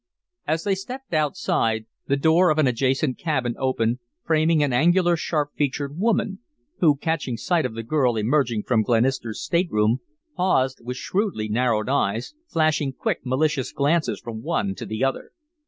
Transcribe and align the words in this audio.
As 0.47 0.63
they 0.63 0.73
stepped 0.73 1.13
outside, 1.13 1.85
the 2.07 2.17
door 2.17 2.49
of 2.49 2.57
an 2.57 2.65
adjacent 2.65 3.19
cabin 3.19 3.53
opened, 3.59 3.99
framing 4.25 4.63
an 4.63 4.73
angular, 4.73 5.15
sharp 5.15 5.51
featured 5.55 5.95
woman, 5.95 6.39
who, 6.79 6.95
catching 6.97 7.37
sight 7.37 7.67
of 7.67 7.75
the 7.75 7.83
girl 7.83 8.15
emerging 8.15 8.63
from 8.63 8.81
Glenister's 8.81 9.43
state 9.43 9.69
room, 9.69 9.99
paused 10.35 10.81
with 10.83 10.97
shrewdly 10.97 11.49
narrowed 11.49 11.87
eyes, 11.87 12.33
flashing 12.49 12.93
quick, 12.93 13.19
malicious 13.23 13.71
glances 13.71 14.19
from 14.19 14.41
one 14.41 14.73
to 14.73 14.87
the 14.87 15.03
other. 15.03 15.33